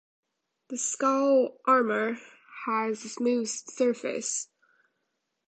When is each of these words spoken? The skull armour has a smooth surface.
The 0.69 0.79
skull 0.79 1.59
armour 1.67 2.17
has 2.65 3.05
a 3.05 3.09
smooth 3.09 3.47
surface. 3.47 4.47